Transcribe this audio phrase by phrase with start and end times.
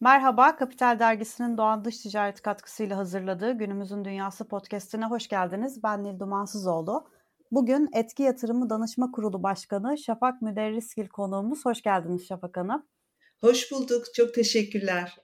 [0.00, 5.82] Merhaba, Kapital Dergisi'nin Doğan Dış Ticaret katkısıyla hazırladığı Günümüzün Dünyası podcastine hoş geldiniz.
[5.82, 7.08] Ben Nil Dumansızoğlu.
[7.50, 11.64] Bugün Etki Yatırımı Danışma Kurulu Başkanı Şafak Müderrisgil konuğumuz.
[11.64, 12.86] Hoş geldiniz Şafak Hanım.
[13.40, 15.16] Hoş bulduk, çok teşekkürler.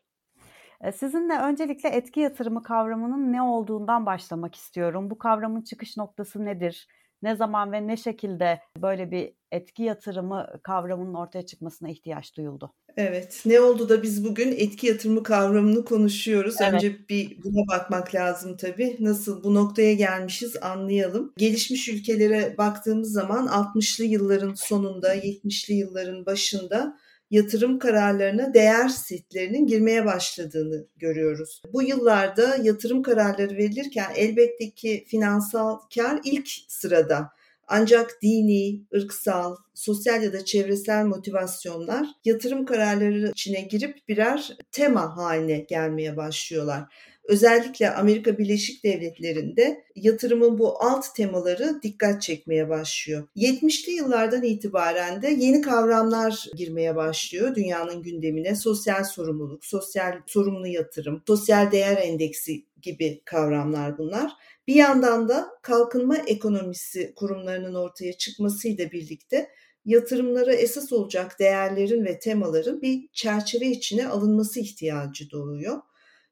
[0.80, 5.10] E, sizinle öncelikle etki yatırımı kavramının ne olduğundan başlamak istiyorum.
[5.10, 6.88] Bu kavramın çıkış noktası nedir?
[7.22, 12.72] Ne zaman ve ne şekilde böyle bir etki yatırımı kavramının ortaya çıkmasına ihtiyaç duyuldu?
[12.96, 16.54] Evet, ne oldu da biz bugün etki yatırımı kavramını konuşuyoruz.
[16.60, 16.74] Evet.
[16.74, 18.96] Önce bir buna bakmak lazım tabii.
[19.00, 21.32] Nasıl bu noktaya gelmişiz anlayalım.
[21.36, 26.98] Gelişmiş ülkelere baktığımız zaman 60'lı yılların sonunda, 70'li yılların başında
[27.30, 31.62] yatırım kararlarına değer setlerinin girmeye başladığını görüyoruz.
[31.72, 37.32] Bu yıllarda yatırım kararları verilirken elbette ki finansal kar ilk sırada.
[37.74, 45.58] Ancak dini, ırksal, sosyal ya da çevresel motivasyonlar yatırım kararları içine girip birer tema haline
[45.58, 46.94] gelmeye başlıyorlar.
[47.24, 53.28] Özellikle Amerika Birleşik Devletleri'nde yatırımın bu alt temaları dikkat çekmeye başlıyor.
[53.36, 58.54] 70'li yıllardan itibaren de yeni kavramlar girmeye başlıyor dünyanın gündemine.
[58.54, 64.32] Sosyal sorumluluk, sosyal sorumlu yatırım, sosyal değer endeksi gibi kavramlar bunlar.
[64.66, 69.48] Bir yandan da kalkınma ekonomisi kurumlarının ortaya çıkmasıyla birlikte
[69.84, 75.80] yatırımlara esas olacak değerlerin ve temaların bir çerçeve içine alınması ihtiyacı doğuyor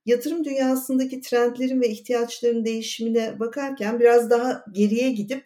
[0.07, 5.45] yatırım dünyasındaki trendlerin ve ihtiyaçların değişimine bakarken biraz daha geriye gidip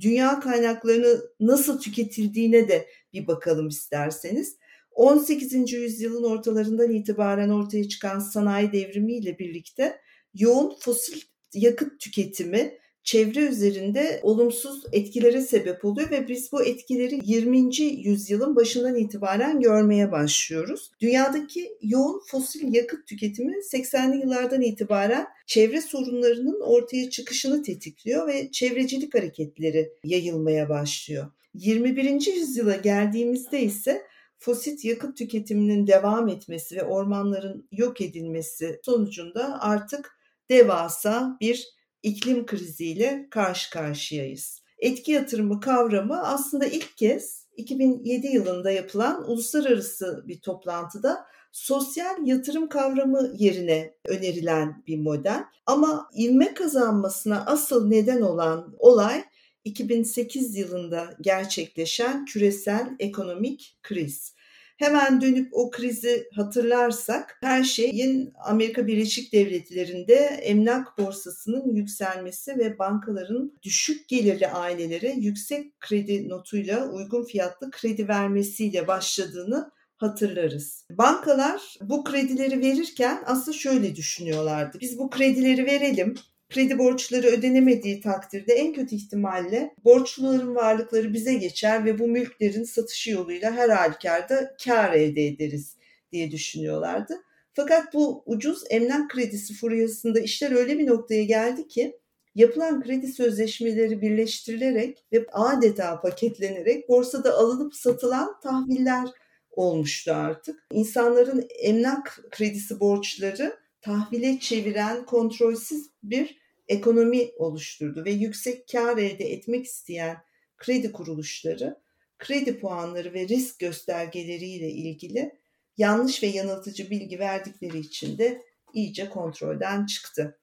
[0.00, 4.56] dünya kaynaklarını nasıl tüketildiğine de bir bakalım isterseniz.
[4.90, 5.72] 18.
[5.72, 10.00] yüzyılın ortalarından itibaren ortaya çıkan sanayi devrimiyle birlikte
[10.34, 11.20] yoğun fosil
[11.54, 17.76] yakıt tüketimi çevre üzerinde olumsuz etkilere sebep oluyor ve biz bu etkileri 20.
[17.82, 20.90] yüzyılın başından itibaren görmeye başlıyoruz.
[21.00, 29.14] Dünyadaki yoğun fosil yakıt tüketimi 80'li yıllardan itibaren çevre sorunlarının ortaya çıkışını tetikliyor ve çevrecilik
[29.14, 31.26] hareketleri yayılmaya başlıyor.
[31.54, 32.26] 21.
[32.36, 34.02] yüzyıla geldiğimizde ise
[34.38, 40.16] fosil yakıt tüketiminin devam etmesi ve ormanların yok edilmesi sonucunda artık
[40.50, 44.62] devasa bir iklim kriziyle karşı karşıyayız.
[44.78, 53.32] Etki yatırımı kavramı aslında ilk kez 2007 yılında yapılan uluslararası bir toplantıda sosyal yatırım kavramı
[53.36, 55.44] yerine önerilen bir model.
[55.66, 59.24] Ama ivme kazanmasına asıl neden olan olay
[59.64, 64.34] 2008 yılında gerçekleşen küresel ekonomik kriz.
[64.76, 73.52] Hemen dönüp o krizi hatırlarsak her şeyin Amerika Birleşik Devletleri'nde emlak borsasının yükselmesi ve bankaların
[73.62, 80.84] düşük gelirli ailelere yüksek kredi notuyla uygun fiyatlı kredi vermesiyle başladığını hatırlarız.
[80.90, 84.78] Bankalar bu kredileri verirken aslında şöyle düşünüyorlardı.
[84.80, 86.14] Biz bu kredileri verelim,
[86.50, 93.10] kredi borçları ödenemediği takdirde en kötü ihtimalle borçluların varlıkları bize geçer ve bu mülklerin satışı
[93.10, 95.76] yoluyla her halükarda kar elde ederiz
[96.12, 97.14] diye düşünüyorlardı.
[97.54, 101.98] Fakat bu ucuz emlak kredisi furyasında işler öyle bir noktaya geldi ki
[102.34, 109.08] yapılan kredi sözleşmeleri birleştirilerek ve adeta paketlenerek borsada alınıp satılan tahviller
[109.50, 110.66] olmuştu artık.
[110.72, 116.38] İnsanların emlak kredisi borçları tahvile çeviren kontrolsüz bir
[116.68, 120.16] ekonomi oluşturdu ve yüksek kar elde etmek isteyen
[120.56, 121.80] kredi kuruluşları
[122.18, 125.32] kredi puanları ve risk göstergeleriyle ilgili
[125.76, 128.42] yanlış ve yanıltıcı bilgi verdikleri için de
[128.72, 130.38] iyice kontrolden çıktı.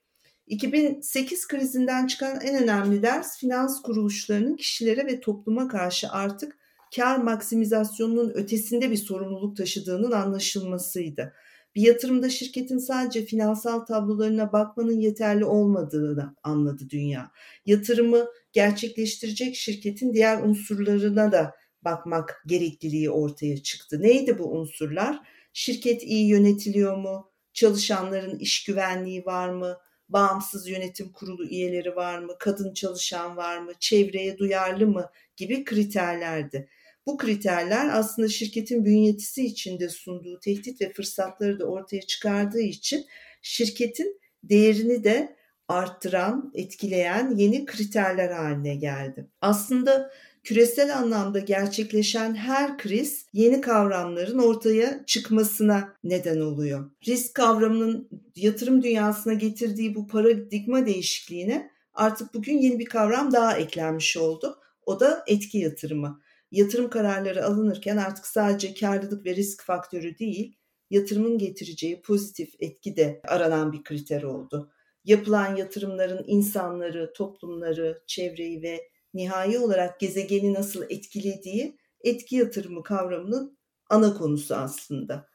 [0.48, 6.58] 2008 krizinden çıkan en önemli ders finans kuruluşlarının kişilere ve topluma karşı artık
[6.96, 11.34] kar maksimizasyonunun ötesinde bir sorumluluk taşıdığının anlaşılmasıydı.
[11.76, 17.32] Bir yatırımda şirketin sadece finansal tablolarına bakmanın yeterli olmadığını anladı dünya.
[17.66, 24.02] Yatırımı gerçekleştirecek şirketin diğer unsurlarına da bakmak gerekliliği ortaya çıktı.
[24.02, 25.20] Neydi bu unsurlar?
[25.54, 27.32] Şirket iyi yönetiliyor mu?
[27.54, 29.78] Çalışanların iş güvenliği var mı?
[30.10, 32.34] Bağımsız yönetim kurulu üyeleri var mı?
[32.40, 33.72] Kadın çalışan var mı?
[33.80, 35.10] Çevreye duyarlı mı?
[35.36, 36.70] gibi kriterlerdi.
[37.08, 43.06] Bu kriterler aslında şirketin bünyetisi içinde sunduğu tehdit ve fırsatları da ortaya çıkardığı için
[43.42, 45.36] şirketin değerini de
[45.68, 49.28] arttıran, etkileyen yeni kriterler haline geldi.
[49.42, 50.12] Aslında
[50.44, 56.92] küresel anlamda gerçekleşen her kriz yeni kavramların ortaya çıkmasına neden oluyor.
[57.08, 64.18] Risk kavramının yatırım dünyasına getirdiği bu paradigma değişikliğine artık bugün yeni bir kavram daha eklenmiş
[64.18, 64.60] oldu.
[64.86, 66.22] O da etki yatırımı
[66.54, 70.56] yatırım kararları alınırken artık sadece karlılık ve risk faktörü değil,
[70.90, 74.72] yatırımın getireceği pozitif etki de aranan bir kriter oldu.
[75.06, 83.58] Yapılan yatırımların insanları, toplumları, çevreyi ve nihai olarak gezegeni nasıl etkilediği etki yatırımı kavramının
[83.90, 85.28] ana konusu aslında.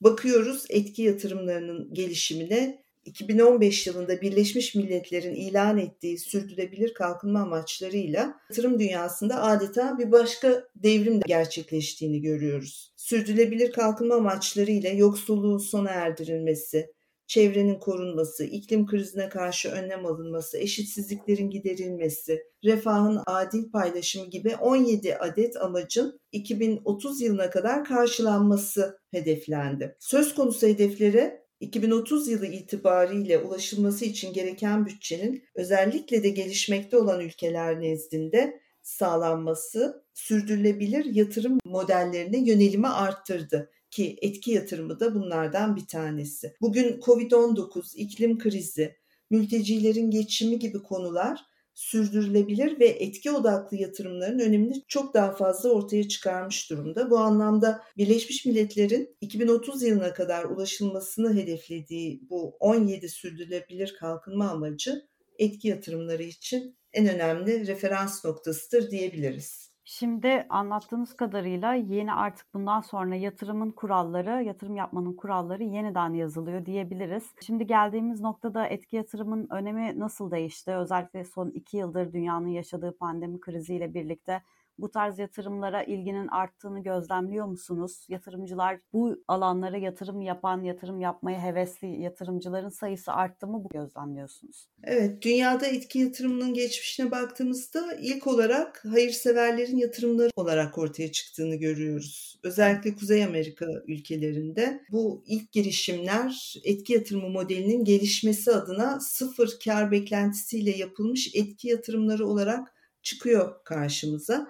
[0.00, 9.42] Bakıyoruz etki yatırımlarının gelişimine 2015 yılında Birleşmiş Milletler'in ilan ettiği sürdürülebilir kalkınma amaçlarıyla yatırım dünyasında
[9.42, 12.92] adeta bir başka devrim gerçekleştiğini görüyoruz.
[12.96, 22.42] Sürdürülebilir kalkınma amaçlarıyla yoksulluğun sona erdirilmesi, çevrenin korunması, iklim krizine karşı önlem alınması, eşitsizliklerin giderilmesi,
[22.64, 29.96] refahın adil paylaşımı gibi 17 adet amacın 2030 yılına kadar karşılanması hedeflendi.
[30.00, 37.80] Söz konusu hedeflere 2030 yılı itibariyle ulaşılması için gereken bütçenin özellikle de gelişmekte olan ülkeler
[37.80, 46.54] nezdinde sağlanması sürdürülebilir yatırım modellerine yönelimi arttırdı ki etki yatırımı da bunlardan bir tanesi.
[46.60, 48.96] Bugün Covid-19, iklim krizi,
[49.30, 51.40] mültecilerin geçimi gibi konular
[51.76, 57.10] sürdürülebilir ve etki odaklı yatırımların önemini çok daha fazla ortaya çıkarmış durumda.
[57.10, 65.08] Bu anlamda Birleşmiş Milletler'in 2030 yılına kadar ulaşılmasını hedeflediği bu 17 sürdürülebilir kalkınma amacı
[65.38, 69.65] etki yatırımları için en önemli referans noktasıdır diyebiliriz.
[69.88, 77.34] Şimdi anlattığınız kadarıyla yeni artık bundan sonra yatırımın kuralları, yatırım yapmanın kuralları yeniden yazılıyor diyebiliriz.
[77.46, 80.70] Şimdi geldiğimiz noktada etki yatırımın önemi nasıl değişti?
[80.74, 84.42] Özellikle son iki yıldır dünyanın yaşadığı pandemi kriziyle birlikte
[84.78, 88.06] bu tarz yatırımlara ilginin arttığını gözlemliyor musunuz?
[88.08, 94.68] Yatırımcılar bu alanlara yatırım yapan, yatırım yapmaya hevesli yatırımcıların sayısı arttı mı bu gözlemliyorsunuz?
[94.84, 102.40] Evet, dünyada etki yatırımının geçmişine baktığımızda ilk olarak hayırseverlerin yatırımları olarak ortaya çıktığını görüyoruz.
[102.42, 110.70] Özellikle Kuzey Amerika ülkelerinde bu ilk girişimler etki yatırımı modelinin gelişmesi adına sıfır kar beklentisiyle
[110.70, 114.48] yapılmış etki yatırımları olarak çıkıyor karşımıza.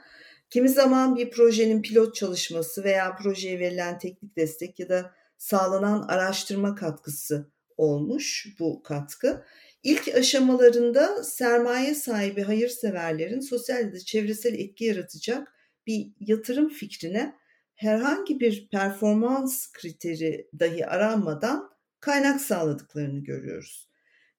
[0.50, 6.74] Kimi zaman bir projenin pilot çalışması veya projeye verilen teknik destek ya da sağlanan araştırma
[6.74, 9.44] katkısı olmuş bu katkı.
[9.82, 15.52] İlk aşamalarında sermaye sahibi hayırseverlerin sosyal ya da çevresel etki yaratacak
[15.86, 17.34] bir yatırım fikrine
[17.74, 21.70] herhangi bir performans kriteri dahi aranmadan
[22.00, 23.88] kaynak sağladıklarını görüyoruz.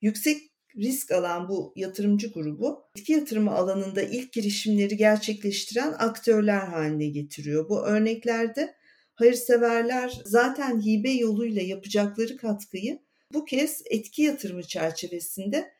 [0.02, 0.38] Yüksek
[0.78, 7.70] risk alan bu yatırımcı grubu etki yatırımı alanında ilk girişimleri gerçekleştiren aktörler haline getiriyor.
[7.70, 8.76] Bu örneklerde
[9.16, 13.00] hayırseverler zaten hibe yoluyla yapacakları katkıyı
[13.34, 15.72] bu kez etki yatırımı çerçevesinde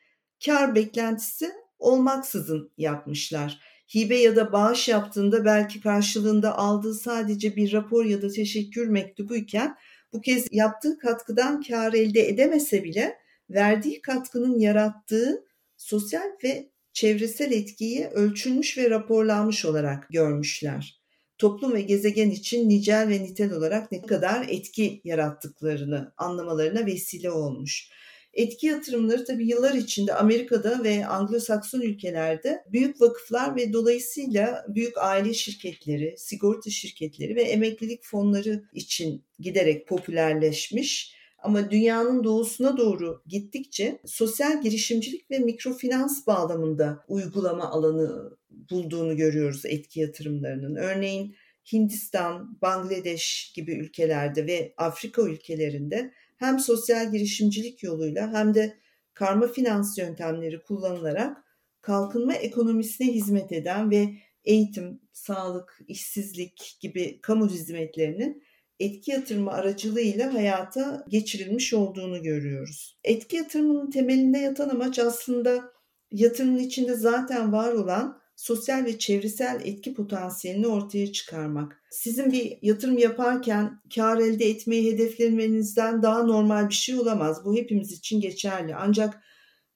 [0.44, 3.60] kar beklentisi olmaksızın yapmışlar.
[3.94, 9.76] Hibe ya da bağış yaptığında belki karşılığında aldığı sadece bir rapor ya da teşekkür mektubuyken
[10.12, 13.16] bu kez yaptığı katkıdan kar elde edemese bile
[13.50, 15.44] verdiği katkının yarattığı
[15.76, 21.02] sosyal ve çevresel etkiyi ölçülmüş ve raporlanmış olarak görmüşler.
[21.38, 27.88] Toplum ve gezegen için nicel ve nitel olarak ne kadar etki yarattıklarını anlamalarına vesile olmuş.
[28.32, 35.34] Etki yatırımları tabi yıllar içinde Amerika'da ve Anglo-Sakson ülkelerde büyük vakıflar ve dolayısıyla büyük aile
[35.34, 41.17] şirketleri, sigorta şirketleri ve emeklilik fonları için giderek popülerleşmiş
[41.48, 50.00] ama dünyanın doğusuna doğru gittikçe sosyal girişimcilik ve mikrofinans bağlamında uygulama alanı bulduğunu görüyoruz etki
[50.00, 50.74] yatırımlarının.
[50.74, 51.36] Örneğin
[51.72, 58.78] Hindistan, Bangladeş gibi ülkelerde ve Afrika ülkelerinde hem sosyal girişimcilik yoluyla hem de
[59.14, 61.44] karma finans yöntemleri kullanılarak
[61.80, 64.08] kalkınma ekonomisine hizmet eden ve
[64.44, 68.42] eğitim, sağlık, işsizlik gibi kamu hizmetlerinin
[68.80, 72.98] etki yatırımı aracılığıyla hayata geçirilmiş olduğunu görüyoruz.
[73.04, 75.72] Etki yatırımının temelinde yatan amaç aslında
[76.10, 81.82] yatırımın içinde zaten var olan sosyal ve çevresel etki potansiyelini ortaya çıkarmak.
[81.90, 87.44] Sizin bir yatırım yaparken kar elde etmeyi hedeflemenizden daha normal bir şey olamaz.
[87.44, 88.74] Bu hepimiz için geçerli.
[88.74, 89.22] Ancak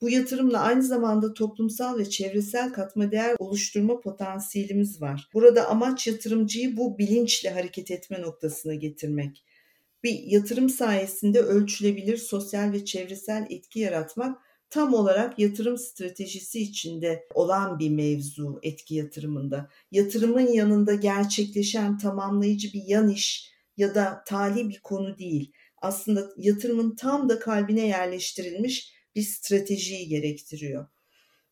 [0.02, 5.28] bu yatırımla aynı zamanda toplumsal ve çevresel katma değer oluşturma potansiyelimiz var.
[5.34, 9.44] Burada amaç yatırımcıyı bu bilinçle hareket etme noktasına getirmek.
[10.04, 14.38] Bir yatırım sayesinde ölçülebilir sosyal ve çevresel etki yaratmak
[14.70, 19.70] tam olarak yatırım stratejisi içinde olan bir mevzu etki yatırımında.
[19.90, 25.52] Yatırımın yanında gerçekleşen tamamlayıcı bir yan iş ya da tali bir konu değil.
[25.82, 30.86] Aslında yatırımın tam da kalbine yerleştirilmiş bir stratejiyi gerektiriyor.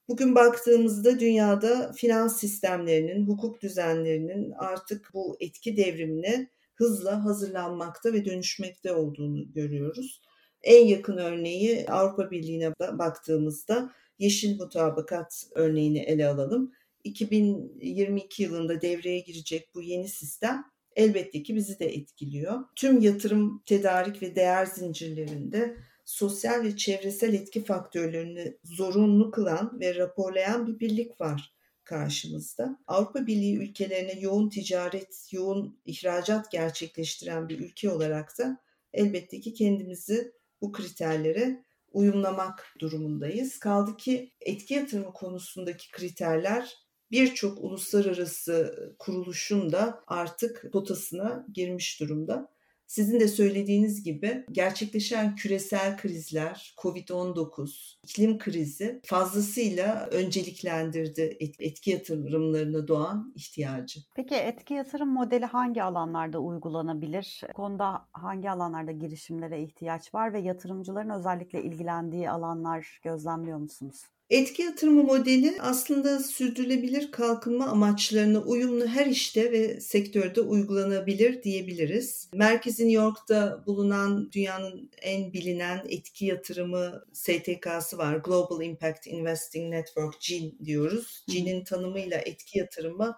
[0.09, 8.93] Bugün baktığımızda dünyada finans sistemlerinin, hukuk düzenlerinin artık bu etki devrimine hızla hazırlanmakta ve dönüşmekte
[8.93, 10.23] olduğunu görüyoruz.
[10.62, 16.73] En yakın örneği Avrupa Birliği'ne baktığımızda yeşil mutabakat örneğini ele alalım.
[17.05, 20.64] 2022 yılında devreye girecek bu yeni sistem
[20.97, 22.64] elbette ki bizi de etkiliyor.
[22.76, 25.76] Tüm yatırım, tedarik ve değer zincirlerinde
[26.11, 32.79] sosyal ve çevresel etki faktörlerini zorunlu kılan ve raporlayan bir birlik var karşımızda.
[32.87, 38.61] Avrupa Birliği ülkelerine yoğun ticaret, yoğun ihracat gerçekleştiren bir ülke olarak da
[38.93, 43.59] elbette ki kendimizi bu kriterlere uyumlamak durumundayız.
[43.59, 46.76] Kaldı ki etki yatırımı konusundaki kriterler
[47.11, 52.60] birçok uluslararası kuruluşun da artık potasına girmiş durumda.
[52.90, 63.32] Sizin de söylediğiniz gibi gerçekleşen küresel krizler, Covid-19, iklim krizi fazlasıyla önceliklendirdi etki yatırımlarına doğan
[63.37, 64.00] ihtiyacı.
[64.16, 67.40] Peki etki yatırım modeli hangi alanlarda uygulanabilir?
[67.54, 74.02] Konuda hangi alanlarda girişimlere ihtiyaç var ve yatırımcıların özellikle ilgilendiği alanlar gözlemliyor musunuz?
[74.31, 82.29] Etki yatırımı modeli aslında sürdürülebilir kalkınma amaçlarına uyumlu her işte ve sektörde uygulanabilir diyebiliriz.
[82.35, 88.17] Merkezi New York'ta bulunan dünyanın en bilinen etki yatırımı STK'sı var.
[88.17, 91.25] Global Impact Investing Network, GIN diyoruz.
[91.29, 93.17] GIN'in tanımıyla etki yatırımı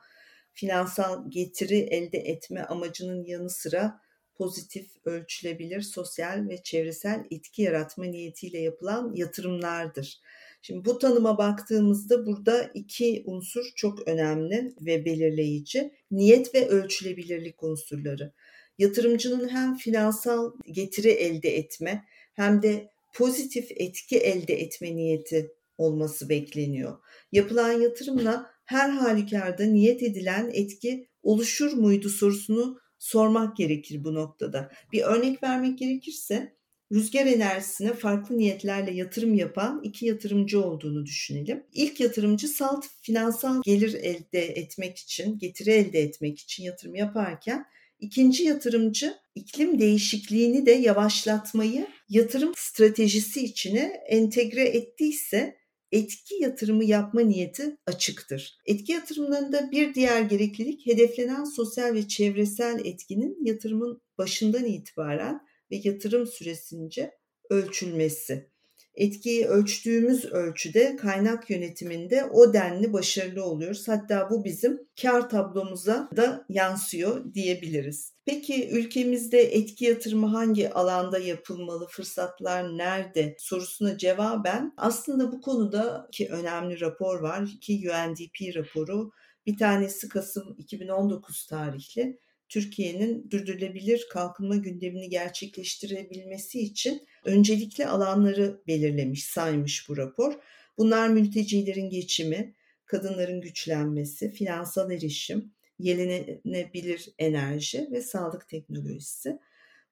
[0.52, 4.00] finansal getiri elde etme amacının yanı sıra
[4.34, 10.20] pozitif, ölçülebilir, sosyal ve çevresel etki yaratma niyetiyle yapılan yatırımlardır.
[10.62, 15.92] Şimdi bu tanıma baktığımızda burada iki unsur çok önemli ve belirleyici.
[16.10, 18.32] Niyet ve ölçülebilirlik unsurları.
[18.78, 22.04] Yatırımcının hem finansal getiri elde etme
[22.34, 26.98] hem de pozitif etki elde etme niyeti olması bekleniyor.
[27.32, 34.72] Yapılan yatırımla her halükarda niyet edilen etki oluşur muydu sorusunu sormak gerekir bu noktada.
[34.92, 36.56] Bir örnek vermek gerekirse
[36.92, 41.62] rüzgar enerjisine farklı niyetlerle yatırım yapan iki yatırımcı olduğunu düşünelim.
[41.72, 47.64] İlk yatırımcı salt finansal gelir elde etmek için, getiri elde etmek için yatırım yaparken
[48.00, 55.56] ikinci yatırımcı iklim değişikliğini de yavaşlatmayı yatırım stratejisi içine entegre ettiyse
[55.92, 58.56] etki yatırımı yapma niyeti açıktır.
[58.66, 65.40] Etki yatırımlarında bir diğer gereklilik hedeflenen sosyal ve çevresel etkinin yatırımın başından itibaren
[65.72, 67.10] ve yatırım süresince
[67.50, 68.52] ölçülmesi.
[68.94, 73.88] Etkiyi ölçtüğümüz ölçüde kaynak yönetiminde o denli başarılı oluyoruz.
[73.88, 78.14] Hatta bu bizim kar tablomuza da yansıyor diyebiliriz.
[78.24, 86.28] Peki ülkemizde etki yatırımı hangi alanda yapılmalı, fırsatlar nerede sorusuna cevaben aslında bu konuda ki
[86.30, 89.10] önemli rapor var ki UNDP raporu
[89.46, 92.18] bir tanesi Kasım 2019 tarihli
[92.52, 100.34] Türkiye'nin sürdürülebilir kalkınma gündemini gerçekleştirebilmesi için öncelikli alanları belirlemiş, saymış bu rapor.
[100.78, 102.54] Bunlar mültecilerin geçimi,
[102.84, 109.38] kadınların güçlenmesi, finansal erişim, yenilenebilir enerji ve sağlık teknolojisi.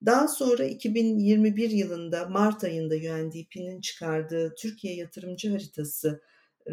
[0.07, 6.23] Daha sonra 2021 yılında Mart ayında UNDP'nin çıkardığı Türkiye Yatırımcı Haritası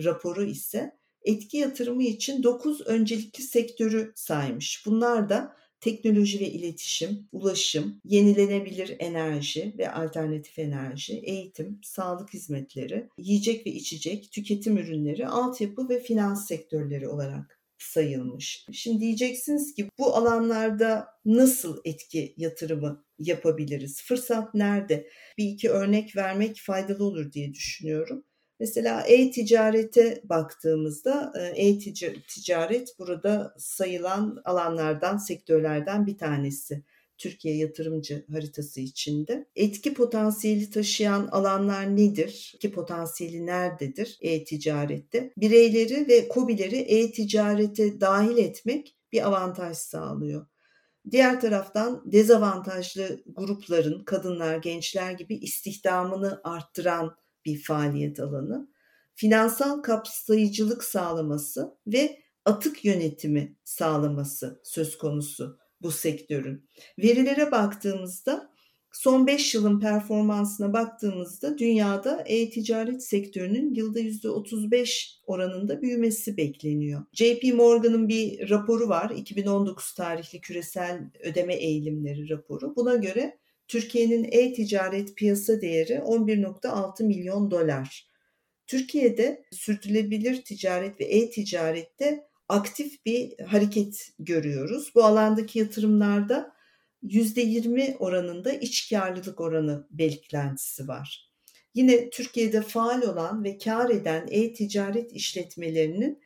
[0.04, 0.92] raporu ise
[1.24, 4.84] etki yatırımı için 9 öncelikli sektörü saymış.
[4.86, 13.68] Bunlar da teknoloji ve iletişim, ulaşım, yenilenebilir enerji ve alternatif enerji, eğitim, sağlık hizmetleri, yiyecek
[13.68, 18.66] ve içecek, tüketim ürünleri, altyapı ve finans sektörleri olarak sayılmış.
[18.72, 24.02] Şimdi diyeceksiniz ki bu alanlarda nasıl etki yatırımı yapabiliriz?
[24.02, 25.08] Fırsat nerede?
[25.38, 28.24] Bir iki örnek vermek faydalı olur diye düşünüyorum.
[28.60, 36.84] Mesela e-ticarete baktığımızda e-ticaret burada sayılan alanlardan, sektörlerden bir tanesi.
[37.18, 39.46] Türkiye yatırımcı haritası içinde.
[39.56, 42.52] Etki potansiyeli taşıyan alanlar nedir?
[42.56, 45.34] Etki potansiyeli nerededir e-ticarette?
[45.38, 50.46] Bireyleri ve kobileri e-ticarete dahil etmek bir avantaj sağlıyor.
[51.12, 57.16] Diğer taraftan dezavantajlı grupların, kadınlar, gençler gibi istihdamını arttıran
[57.48, 58.68] bir faaliyet alanı.
[59.16, 66.70] Finansal kapsayıcılık sağlaması ve atık yönetimi sağlaması söz konusu bu sektörün.
[67.00, 68.52] Verilere baktığımızda
[68.92, 77.06] son 5 yılın performansına baktığımızda dünyada e-ticaret sektörünün yılda %35 oranında büyümesi bekleniyor.
[77.14, 79.10] JP Morgan'ın bir raporu var.
[79.10, 82.76] 2019 tarihli küresel ödeme eğilimleri raporu.
[82.76, 88.08] Buna göre Türkiye'nin e-ticaret piyasa değeri 11.6 milyon dolar.
[88.68, 94.92] Türkiye'de sürdürülebilir ticaret ve e-ticarette aktif bir hareket görüyoruz.
[94.96, 96.58] Bu alandaki yatırımlarda
[97.04, 101.32] %20 oranında iç karlılık oranı beklentisi var.
[101.76, 106.22] Yine Türkiye'de faal olan ve kar eden e-ticaret işletmelerinin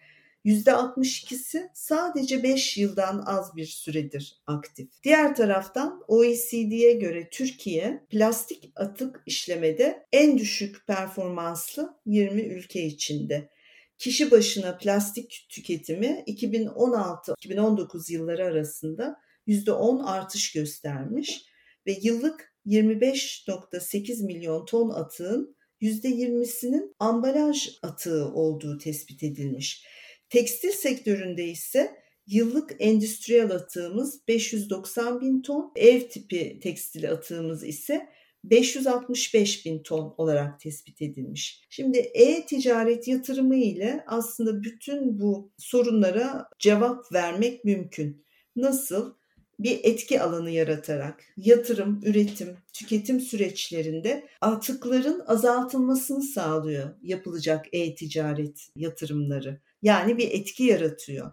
[0.45, 4.89] %62'si sadece 5 yıldan az bir süredir aktif.
[5.03, 13.49] Diğer taraftan OECD'ye göre Türkiye plastik atık işlemede en düşük performanslı 20 ülke içinde.
[13.97, 21.45] Kişi başına plastik tüketimi 2016-2019 yılları arasında %10 artış göstermiş
[21.87, 29.85] ve yıllık 25.8 milyon ton atığın %20'sinin ambalaj atığı olduğu tespit edilmiş.
[30.31, 31.95] Tekstil sektöründe ise
[32.27, 38.09] yıllık endüstriyel atığımız 590 bin ton, ev tipi tekstil atığımız ise
[38.43, 41.61] 565 bin ton olarak tespit edilmiş.
[41.69, 48.25] Şimdi e-ticaret yatırımı ile aslında bütün bu sorunlara cevap vermek mümkün.
[48.55, 49.13] Nasıl?
[49.63, 59.61] bir etki alanı yaratarak yatırım, üretim, tüketim süreçlerinde atıkların azaltılmasını sağlıyor yapılacak e-ticaret yatırımları.
[59.81, 61.31] Yani bir etki yaratıyor.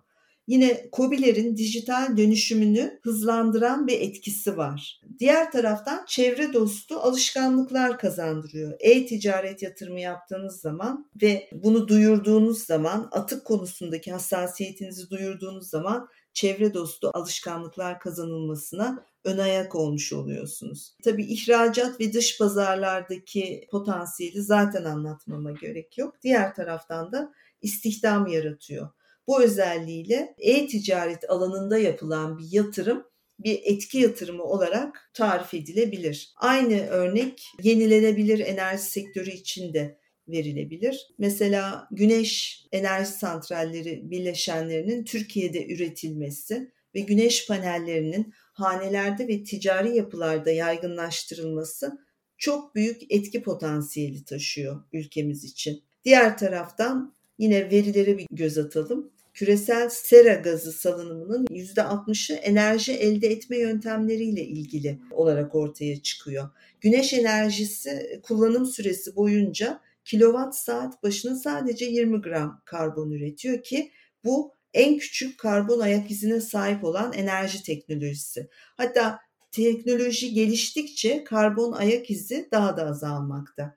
[0.48, 5.00] Yine COBİ'lerin dijital dönüşümünü hızlandıran bir etkisi var.
[5.18, 8.72] Diğer taraftan çevre dostu alışkanlıklar kazandırıyor.
[8.80, 17.10] E-ticaret yatırımı yaptığınız zaman ve bunu duyurduğunuz zaman, atık konusundaki hassasiyetinizi duyurduğunuz zaman çevre dostu
[17.14, 20.96] alışkanlıklar kazanılmasına ön ayak olmuş oluyorsunuz.
[21.04, 26.14] Tabii ihracat ve dış pazarlardaki potansiyeli zaten anlatmama gerek yok.
[26.22, 28.88] Diğer taraftan da istihdam yaratıyor.
[29.26, 33.04] Bu özelliğiyle e-ticaret alanında yapılan bir yatırım
[33.38, 36.32] bir etki yatırımı olarak tarif edilebilir.
[36.36, 39.98] Aynı örnek yenilenebilir enerji sektörü için de
[40.28, 41.06] verilebilir.
[41.18, 51.98] Mesela güneş enerji santralleri bileşenlerinin Türkiye'de üretilmesi ve güneş panellerinin hanelerde ve ticari yapılarda yaygınlaştırılması
[52.38, 55.84] çok büyük etki potansiyeli taşıyor ülkemiz için.
[56.04, 59.10] Diğer taraftan yine verilere bir göz atalım.
[59.34, 66.48] Küresel sera gazı salınımının %60'ı enerji elde etme yöntemleriyle ilgili olarak ortaya çıkıyor.
[66.80, 73.90] Güneş enerjisi kullanım süresi boyunca kilowatt saat başına sadece 20 gram karbon üretiyor ki
[74.24, 78.48] bu en küçük karbon ayak izine sahip olan enerji teknolojisi.
[78.76, 79.18] Hatta
[79.52, 83.76] teknoloji geliştikçe karbon ayak izi daha da azalmakta.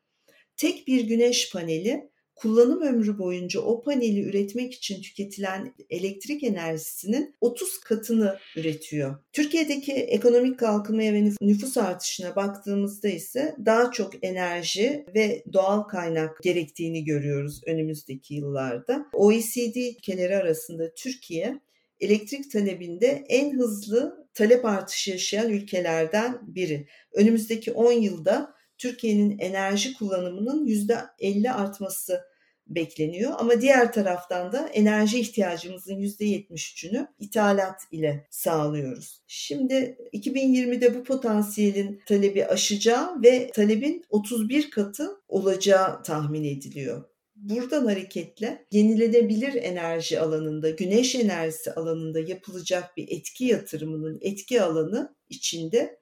[0.57, 2.10] Tek bir güneş paneli
[2.41, 9.15] kullanım ömrü boyunca o paneli üretmek için tüketilen elektrik enerjisinin 30 katını üretiyor.
[9.33, 17.03] Türkiye'deki ekonomik kalkınmaya ve nüfus artışına baktığımızda ise daha çok enerji ve doğal kaynak gerektiğini
[17.03, 19.05] görüyoruz önümüzdeki yıllarda.
[19.13, 21.59] OECD ülkeleri arasında Türkiye
[21.99, 26.87] elektrik talebinde en hızlı talep artışı yaşayan ülkelerden biri.
[27.13, 32.21] Önümüzdeki 10 yılda Türkiye'nin enerji kullanımının %50 artması
[32.67, 33.31] bekleniyor.
[33.37, 39.21] Ama diğer taraftan da enerji ihtiyacımızın %73'ünü ithalat ile sağlıyoruz.
[39.27, 47.03] Şimdi 2020'de bu potansiyelin talebi aşacağı ve talebin 31 katı olacağı tahmin ediliyor.
[47.35, 56.00] Buradan hareketle yenilenebilir enerji alanında, güneş enerjisi alanında yapılacak bir etki yatırımının etki alanı içinde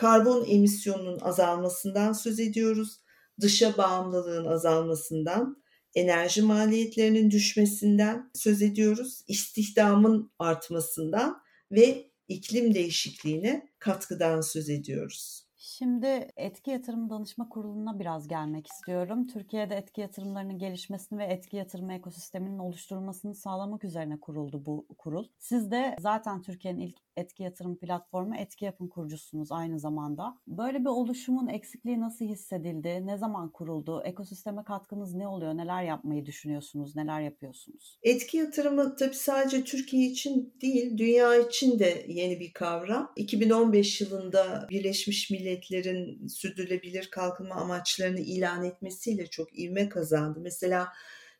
[0.00, 3.00] karbon emisyonunun azalmasından söz ediyoruz.
[3.40, 5.62] Dışa bağımlılığın azalmasından,
[5.94, 15.44] enerji maliyetlerinin düşmesinden söz ediyoruz, istihdamın artmasından ve iklim değişikliğine katkıdan söz ediyoruz.
[15.56, 19.26] Şimdi etki yatırım danışma kuruluna biraz gelmek istiyorum.
[19.26, 25.24] Türkiye'de etki yatırımlarının gelişmesini ve etki yatırım ekosisteminin oluşturulmasını sağlamak üzerine kuruldu bu kurul.
[25.38, 30.38] Siz de zaten Türkiye'nin ilk etki yatırım platformu Etki Yapın kurucusunuz aynı zamanda.
[30.46, 33.06] Böyle bir oluşumun eksikliği nasıl hissedildi?
[33.06, 34.02] Ne zaman kuruldu?
[34.04, 35.56] Ekosisteme katkınız ne oluyor?
[35.56, 36.96] Neler yapmayı düşünüyorsunuz?
[36.96, 37.98] Neler yapıyorsunuz?
[38.02, 43.12] Etki yatırımı tabii sadece Türkiye için değil, dünya için de yeni bir kavram.
[43.16, 50.40] 2015 yılında Birleşmiş Milletler'in sürdürülebilir kalkınma amaçlarını ilan etmesiyle çok ivme kazandı.
[50.42, 50.88] Mesela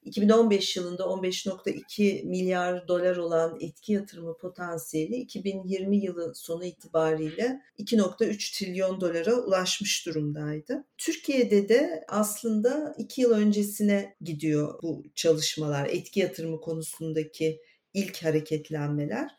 [0.05, 9.01] 2015 yılında 15.2 milyar dolar olan etki yatırımı potansiyeli 2020 yılı sonu itibariyle 2.3 trilyon
[9.01, 10.85] dolara ulaşmış durumdaydı.
[10.99, 17.61] Türkiye'de de aslında 2 yıl öncesine gidiyor bu çalışmalar, etki yatırımı konusundaki
[17.95, 19.31] ilk hareketlenmeler.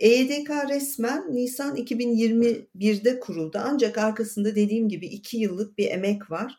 [0.00, 6.58] EYDK resmen Nisan 2021'de kuruldu ancak arkasında dediğim gibi 2 yıllık bir emek var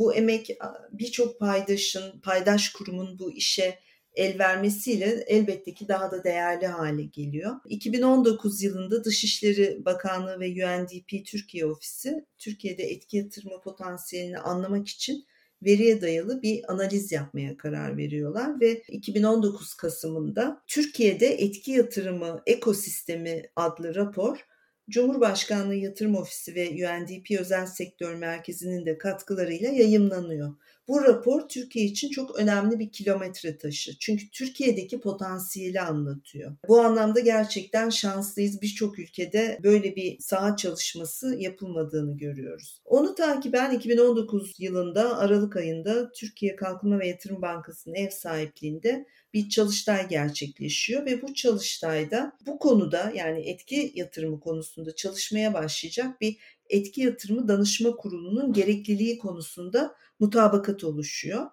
[0.00, 0.50] bu emek
[0.92, 3.78] birçok paydaşın, paydaş kurumun bu işe
[4.14, 7.56] el vermesiyle elbette ki daha da değerli hale geliyor.
[7.68, 15.24] 2019 yılında Dışişleri Bakanlığı ve UNDP Türkiye Ofisi Türkiye'de etki yatırma potansiyelini anlamak için
[15.62, 23.94] veriye dayalı bir analiz yapmaya karar veriyorlar ve 2019 Kasım'ında Türkiye'de etki yatırımı ekosistemi adlı
[23.94, 24.49] rapor
[24.90, 30.54] Cumhurbaşkanlığı Yatırım Ofisi ve UNDP Özel Sektör Merkezi'nin de katkılarıyla yayımlanıyor.
[30.90, 33.98] Bu rapor Türkiye için çok önemli bir kilometre taşı.
[33.98, 36.56] Çünkü Türkiye'deki potansiyeli anlatıyor.
[36.68, 38.62] Bu anlamda gerçekten şanslıyız.
[38.62, 42.80] Birçok ülkede böyle bir saha çalışması yapılmadığını görüyoruz.
[42.84, 50.08] Onu takiben 2019 yılında Aralık ayında Türkiye Kalkınma ve Yatırım Bankası'nın ev sahipliğinde bir çalıştay
[50.08, 56.36] gerçekleşiyor ve bu çalıştayda bu konuda yani etki yatırımı konusunda çalışmaya başlayacak bir
[56.70, 61.46] etki yatırımı danışma kurulunun gerekliliği konusunda mutabakat oluşuyor.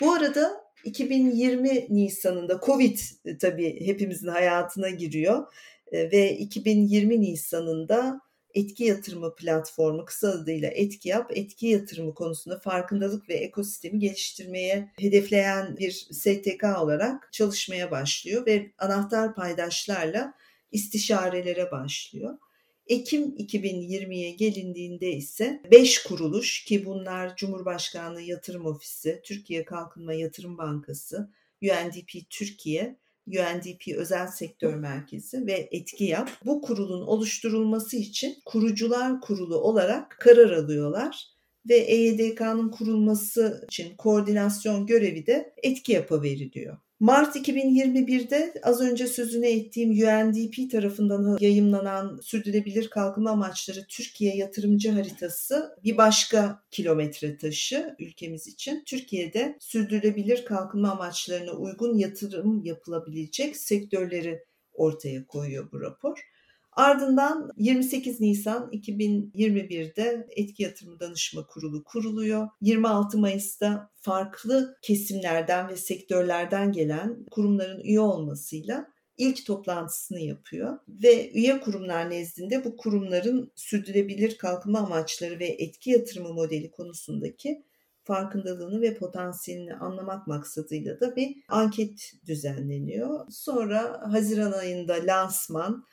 [0.00, 5.52] Bu arada 2020 Nisan'ında Covid e, tabii hepimizin hayatına giriyor
[5.92, 8.20] e, ve 2020 Nisan'ında
[8.54, 15.76] etki yatırımı platformu kısa adıyla etki yap, etki yatırımı konusunda farkındalık ve ekosistemi geliştirmeye hedefleyen
[15.76, 20.34] bir STK olarak çalışmaya başlıyor ve anahtar paydaşlarla
[20.72, 22.38] istişarelere başlıyor.
[22.88, 31.30] Ekim 2020'ye gelindiğinde ise 5 kuruluş ki bunlar Cumhurbaşkanlığı Yatırım Ofisi, Türkiye Kalkınma Yatırım Bankası,
[31.62, 32.96] UNDP Türkiye,
[33.26, 40.50] UNDP Özel Sektör Merkezi ve Etki Yap bu kurulun oluşturulması için kurucular kurulu olarak karar
[40.50, 41.26] alıyorlar
[41.68, 46.78] ve EYDK'nın kurulması için koordinasyon görevi de etki yapa veriliyor.
[47.00, 55.76] Mart 2021'de az önce sözünü ettiğim UNDP tarafından yayımlanan Sürdürülebilir Kalkınma Amaçları Türkiye Yatırımcı Haritası
[55.84, 58.82] bir başka kilometre taşı ülkemiz için.
[58.86, 66.18] Türkiye'de sürdürülebilir kalkınma amaçlarına uygun yatırım yapılabilecek sektörleri ortaya koyuyor bu rapor.
[66.78, 72.48] Ardından 28 Nisan 2021'de Etki Yatırım Danışma Kurulu kuruluyor.
[72.60, 78.86] 26 Mayıs'ta farklı kesimlerden ve sektörlerden gelen kurumların üye olmasıyla
[79.16, 86.32] ilk toplantısını yapıyor ve üye kurumlar nezdinde bu kurumların sürdürülebilir kalkınma amaçları ve etki yatırımı
[86.32, 87.64] modeli konusundaki
[88.04, 93.26] farkındalığını ve potansiyelini anlamak maksadıyla da bir anket düzenleniyor.
[93.30, 95.84] Sonra Haziran ayında lansman,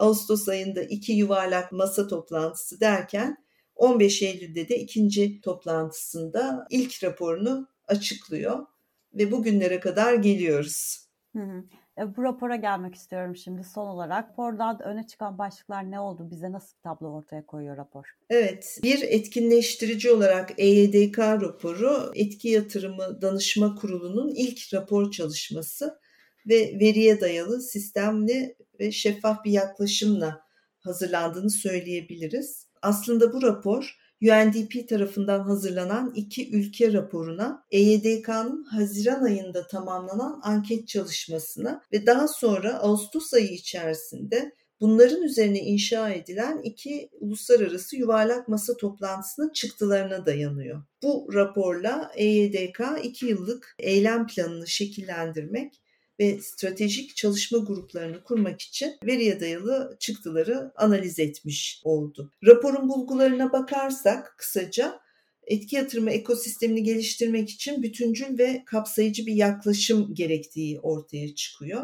[0.00, 3.36] Ağustos ayında iki yuvarlak masa toplantısı derken
[3.76, 8.66] 15 Eylül'de de ikinci toplantısında ilk raporunu açıklıyor
[9.14, 11.06] ve bugünlere kadar geliyoruz.
[11.36, 11.64] Hı hı.
[11.98, 14.30] E, bu rapora gelmek istiyorum şimdi son olarak.
[14.30, 16.28] Rapordan öne çıkan başlıklar ne oldu?
[16.30, 18.16] Bize nasıl bir tablo ortaya koyuyor rapor?
[18.30, 26.00] Evet, bir etkinleştirici olarak EYDK raporu Etki Yatırımı Danışma Kurulu'nun ilk rapor çalışması
[26.48, 30.40] ve veriye dayalı sistemli ve şeffaf bir yaklaşımla
[30.78, 32.66] hazırlandığını söyleyebiliriz.
[32.82, 41.82] Aslında bu rapor UNDP tarafından hazırlanan iki ülke raporuna, EYDK'nın Haziran ayında tamamlanan anket çalışmasına
[41.92, 49.52] ve daha sonra Ağustos ayı içerisinde bunların üzerine inşa edilen iki uluslararası yuvarlak masa toplantısının
[49.52, 50.82] çıktılarına dayanıyor.
[51.02, 55.80] Bu raporla EYDK iki yıllık eylem planını şekillendirmek
[56.20, 62.32] ve stratejik çalışma gruplarını kurmak için veriye dayalı çıktıları analiz etmiş oldu.
[62.46, 65.00] Raporun bulgularına bakarsak kısaca
[65.46, 71.82] etki yatırımı ekosistemini geliştirmek için bütüncül ve kapsayıcı bir yaklaşım gerektiği ortaya çıkıyor.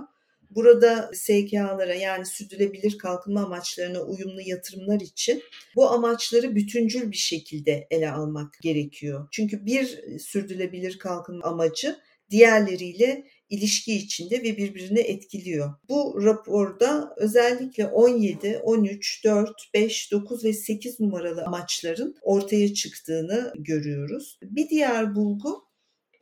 [0.51, 5.43] Burada SKA'lara yani sürdürülebilir kalkınma amaçlarına uyumlu yatırımlar için
[5.77, 9.29] bu amaçları bütüncül bir şekilde ele almak gerekiyor.
[9.33, 11.99] Çünkü bir sürdürülebilir kalkınma amacı
[12.31, 15.75] diğerleriyle ilişki içinde ve birbirini etkiliyor.
[15.89, 24.39] Bu raporda özellikle 17, 13, 4, 5, 9 ve 8 numaralı amaçların ortaya çıktığını görüyoruz.
[24.43, 25.66] Bir diğer bulgu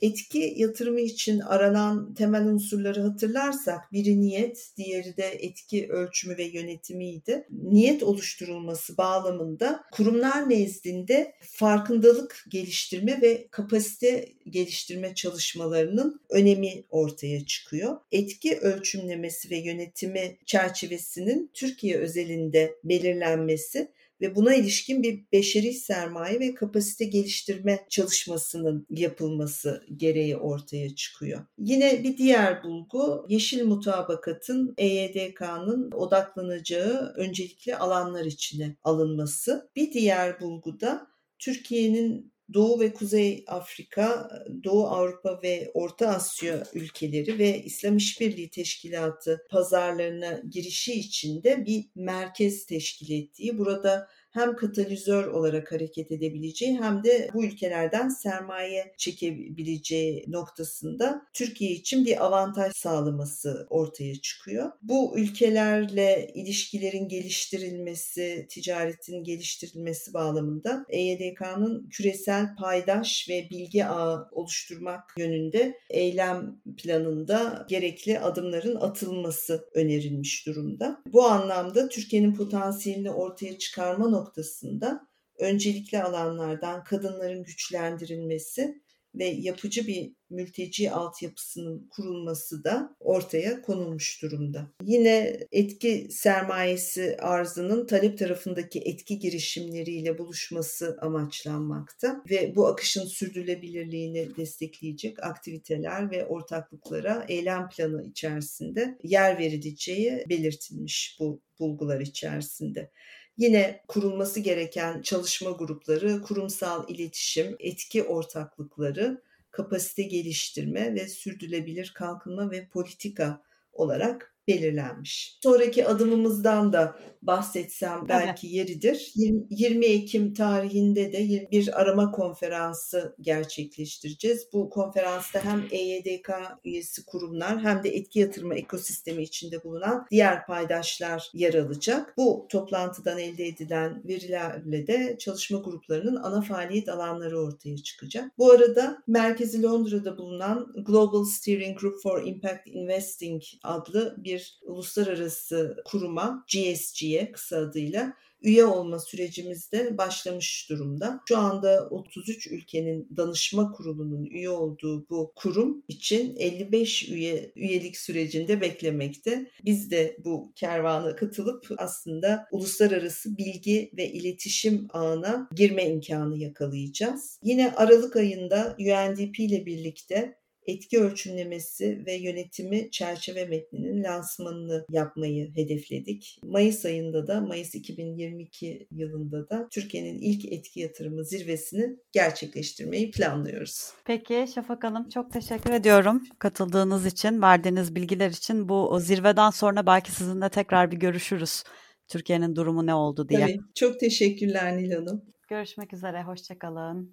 [0.00, 7.46] Etki yatırımı için aranan temel unsurları hatırlarsak biri niyet, diğeri de etki ölçümü ve yönetimiydi.
[7.50, 17.96] Niyet oluşturulması bağlamında kurumlar nezdinde farkındalık geliştirme ve kapasite geliştirme çalışmalarının önemi ortaya çıkıyor.
[18.12, 23.88] Etki ölçümlemesi ve yönetimi çerçevesinin Türkiye özelinde belirlenmesi
[24.24, 31.46] ve buna ilişkin bir beşeri sermaye ve kapasite geliştirme çalışmasının yapılması gereği ortaya çıkıyor.
[31.58, 39.70] Yine bir diğer bulgu yeşil mutabakatın EYDK'nın odaklanacağı öncelikli alanlar içine alınması.
[39.76, 41.06] Bir diğer bulgu da
[41.38, 44.30] Türkiye'nin Doğu ve Kuzey Afrika,
[44.64, 51.84] Doğu Avrupa ve Orta Asya ülkeleri ve İslam İşbirliği Teşkilatı pazarlarına girişi için de bir
[51.94, 60.24] merkez teşkil ettiği, burada hem katalizör olarak hareket edebileceği hem de bu ülkelerden sermaye çekebileceği
[60.28, 64.72] noktasında Türkiye için bir avantaj sağlaması ortaya çıkıyor.
[64.82, 75.78] Bu ülkelerle ilişkilerin geliştirilmesi, ticaretin geliştirilmesi bağlamında EYDK'nın küresel paydaş ve bilgi ağı oluşturmak yönünde
[75.90, 81.02] eylem planında gerekli adımların atılması önerilmiş durumda.
[81.12, 85.08] Bu anlamda Türkiye'nin potansiyelini ortaya çıkarma noktasında noktasında
[85.38, 88.84] öncelikli alanlardan kadınların güçlendirilmesi
[89.14, 94.70] ve yapıcı bir mülteci altyapısının kurulması da ortaya konulmuş durumda.
[94.82, 105.22] Yine etki sermayesi arzının talep tarafındaki etki girişimleriyle buluşması amaçlanmakta ve bu akışın sürdürülebilirliğini destekleyecek
[105.22, 112.90] aktiviteler ve ortaklıklara eylem planı içerisinde yer verileceği belirtilmiş bu bulgular içerisinde.
[113.36, 122.68] Yine kurulması gereken çalışma grupları, kurumsal iletişim, etki ortaklıkları, kapasite geliştirme ve sürdürülebilir kalkınma ve
[122.68, 123.42] politika
[123.72, 125.38] olarak belirlenmiş.
[125.42, 128.54] Sonraki adımımızdan da bahsetsem belki evet.
[128.54, 129.12] yeridir.
[129.50, 134.46] 20 Ekim tarihinde de bir arama konferansı gerçekleştireceğiz.
[134.52, 136.30] Bu konferansta hem EYDK
[136.64, 142.14] üyesi kurumlar hem de etki yatırma ekosistemi içinde bulunan diğer paydaşlar yer alacak.
[142.16, 148.38] Bu toplantıdan elde edilen verilerle de çalışma gruplarının ana faaliyet alanları ortaya çıkacak.
[148.38, 155.76] Bu arada merkezi Londra'da bulunan Global Steering Group for Impact Investing adlı bir bir uluslararası
[155.84, 161.20] kuruma GSG'ye kısa adıyla üye olma sürecimizde başlamış durumda.
[161.28, 168.60] Şu anda 33 ülkenin danışma kurulunun üye olduğu bu kurum için 55 üye üyelik sürecinde
[168.60, 169.50] beklemekte.
[169.64, 177.38] Biz de bu kervana katılıp aslında uluslararası bilgi ve iletişim ağına girme imkanı yakalayacağız.
[177.42, 186.38] Yine Aralık ayında UNDP ile birlikte etki ölçümlemesi ve yönetimi çerçeve metninin lansmanını yapmayı hedefledik.
[186.44, 193.90] Mayıs ayında da Mayıs 2022 yılında da Türkiye'nin ilk etki yatırımı zirvesini gerçekleştirmeyi planlıyoruz.
[194.04, 198.68] Peki Şafak Hanım çok teşekkür ediyorum katıldığınız için, verdiğiniz bilgiler için.
[198.68, 201.62] Bu zirveden sonra belki sizinle tekrar bir görüşürüz.
[202.08, 203.40] Türkiye'nin durumu ne oldu diye.
[203.40, 203.58] Tabii.
[203.74, 205.22] Çok teşekkürler Nil Hanım.
[205.48, 207.02] Görüşmek üzere, hoşçakalın.